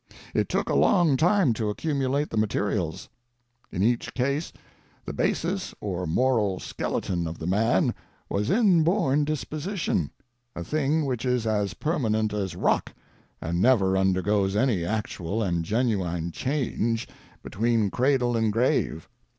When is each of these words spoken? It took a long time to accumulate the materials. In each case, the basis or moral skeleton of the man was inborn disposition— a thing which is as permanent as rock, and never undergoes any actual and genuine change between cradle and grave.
It 0.33 0.49
took 0.49 0.67
a 0.67 0.73
long 0.73 1.15
time 1.15 1.53
to 1.53 1.69
accumulate 1.69 2.31
the 2.31 2.37
materials. 2.37 3.07
In 3.71 3.83
each 3.83 4.15
case, 4.15 4.51
the 5.05 5.13
basis 5.13 5.75
or 5.79 6.07
moral 6.07 6.59
skeleton 6.59 7.27
of 7.27 7.37
the 7.37 7.45
man 7.45 7.93
was 8.27 8.49
inborn 8.49 9.25
disposition— 9.25 10.09
a 10.55 10.63
thing 10.63 11.05
which 11.05 11.23
is 11.23 11.45
as 11.45 11.75
permanent 11.75 12.33
as 12.33 12.55
rock, 12.55 12.95
and 13.39 13.61
never 13.61 13.95
undergoes 13.95 14.55
any 14.55 14.83
actual 14.83 15.43
and 15.43 15.63
genuine 15.63 16.31
change 16.31 17.07
between 17.43 17.91
cradle 17.91 18.35
and 18.35 18.51
grave. 18.51 19.07